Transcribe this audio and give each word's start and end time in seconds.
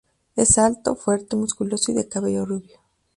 Es 0.35 0.57
alto, 0.57 0.95
fuerte, 0.95 1.35
musculoso 1.35 1.91
y 1.91 1.93
de 1.93 2.09
cabello 2.09 2.43
rubio. 2.43 2.79